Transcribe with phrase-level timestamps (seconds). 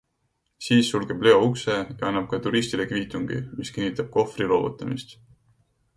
[0.67, 5.19] Siis sulgeb Leo ukse ja annab ka turistile kviitungi, mis kinnitab kohvri loovutamist.